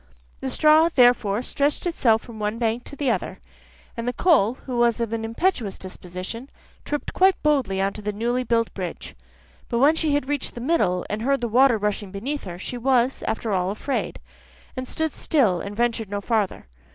The 0.39 0.49
straw 0.49 0.89
therefore 0.89 1.43
stretched 1.43 1.85
itself 1.85 2.23
from 2.23 2.39
one 2.39 2.57
bank 2.57 2.85
to 2.85 2.95
the 2.95 3.11
other, 3.11 3.37
and 3.95 4.07
the 4.07 4.13
coal, 4.13 4.55
who 4.65 4.77
was 4.79 4.99
of 4.99 5.13
an 5.13 5.23
impetuous 5.23 5.77
disposition, 5.77 6.49
tripped 6.83 7.13
quite 7.13 7.39
boldly 7.43 7.79
on 7.79 7.93
to 7.93 8.01
the 8.01 8.11
newly 8.11 8.43
built 8.43 8.73
bridge. 8.73 9.13
But 9.69 9.77
when 9.77 9.95
she 9.95 10.15
had 10.15 10.27
reached 10.27 10.55
the 10.55 10.59
middle, 10.59 11.05
and 11.07 11.21
heard 11.21 11.39
the 11.41 11.47
water 11.47 11.77
rushing 11.77 12.09
beneath 12.09 12.45
her, 12.45 12.57
she 12.57 12.79
was 12.79 13.21
after 13.27 13.51
all, 13.51 13.69
afraid, 13.69 14.19
and 14.75 14.87
stood 14.87 15.13
still, 15.13 15.61
and 15.61 15.75
ventured 15.75 16.09
no 16.09 16.19
farther. 16.19 16.65